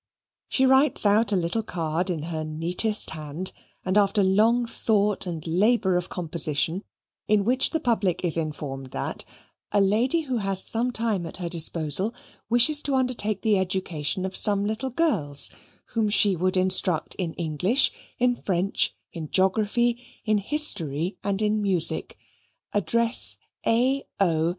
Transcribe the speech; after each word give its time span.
She 0.49 0.65
writes 0.65 1.05
out 1.05 1.31
a 1.31 1.35
little 1.35 1.61
card 1.61 2.09
in 2.09 2.23
her 2.23 2.43
neatest 2.43 3.11
hand, 3.11 3.51
and 3.85 3.99
after 3.99 4.23
long 4.23 4.65
thought 4.65 5.27
and 5.27 5.45
labour 5.45 5.95
of 5.95 6.09
composition, 6.09 6.83
in 7.27 7.45
which 7.45 7.69
the 7.69 7.79
public 7.79 8.25
is 8.25 8.35
informed 8.35 8.93
that 8.93 9.25
"A 9.71 9.79
Lady 9.79 10.21
who 10.21 10.37
has 10.37 10.63
some 10.63 10.91
time 10.91 11.27
at 11.27 11.37
her 11.37 11.47
disposal, 11.47 12.15
wishes 12.49 12.81
to 12.81 12.95
undertake 12.95 13.43
the 13.43 13.59
education 13.59 14.25
of 14.25 14.35
some 14.35 14.65
little 14.65 14.89
girls, 14.89 15.51
whom 15.89 16.09
she 16.09 16.35
would 16.35 16.57
instruct 16.57 17.13
in 17.19 17.35
English, 17.35 17.91
in 18.17 18.35
French, 18.35 18.95
in 19.13 19.29
Geography, 19.29 20.03
in 20.25 20.39
History, 20.39 21.15
and 21.23 21.43
in 21.43 21.61
Music 21.61 22.17
address 22.73 23.37
A. 23.67 24.01
O. 24.19 24.49